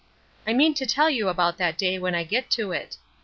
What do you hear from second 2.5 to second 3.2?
to it.